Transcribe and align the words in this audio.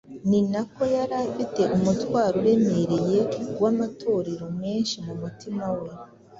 ni 0.29 0.39
nako 0.51 0.83
yari 0.95 1.15
afite 1.25 1.61
umutwaro 1.75 2.35
uremereye 2.41 3.19
w’amatorero 3.61 4.45
menshi 4.61 4.95
mu 5.05 5.13
mutima 5.21 5.65
we. 5.77 5.87